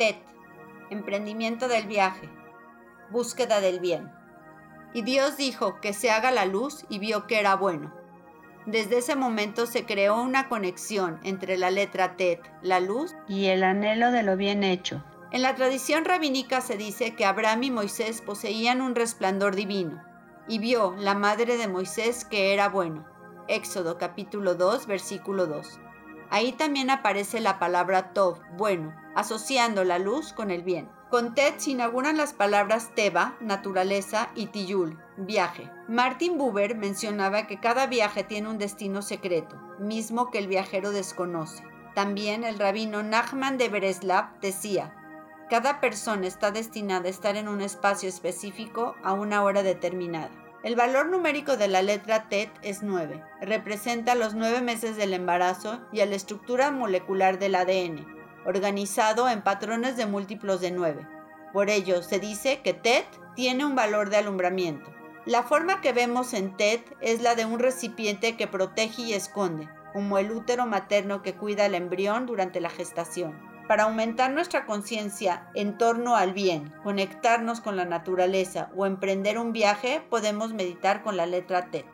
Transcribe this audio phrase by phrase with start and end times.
[0.00, 0.16] TET,
[0.88, 2.26] emprendimiento del viaje,
[3.10, 4.10] búsqueda del bien.
[4.94, 7.92] Y Dios dijo que se haga la luz y vio que era bueno.
[8.64, 13.62] Desde ese momento se creó una conexión entre la letra Tet, la luz, y el
[13.62, 15.04] anhelo de lo bien hecho.
[15.32, 20.02] En la tradición rabínica se dice que Abraham y Moisés poseían un resplandor divino,
[20.48, 23.06] y vio la madre de Moisés que era bueno.
[23.48, 25.78] Éxodo capítulo 2, versículo 2.
[26.30, 30.88] Ahí también aparece la palabra Tov, bueno, asociando la luz con el bien.
[31.10, 35.68] Con Tet se inauguran las palabras Teba, naturaleza, y Tiyul, viaje.
[35.88, 41.64] Martin Buber mencionaba que cada viaje tiene un destino secreto, mismo que el viajero desconoce.
[41.96, 44.94] También el rabino Nachman de Bereslav decía,
[45.50, 50.30] cada persona está destinada a estar en un espacio específico a una hora determinada.
[50.62, 53.24] El valor numérico de la letra TET es 9.
[53.40, 58.06] Representa los nueve meses del embarazo y a la estructura molecular del ADN,
[58.44, 61.08] organizado en patrones de múltiplos de 9.
[61.54, 64.92] Por ello, se dice que TET tiene un valor de alumbramiento.
[65.24, 69.66] La forma que vemos en TET es la de un recipiente que protege y esconde,
[69.94, 75.48] como el útero materno que cuida al embrión durante la gestación para aumentar nuestra conciencia
[75.54, 81.16] en torno al bien, conectarnos con la naturaleza o emprender un viaje, podemos meditar con
[81.16, 81.84] la letra T.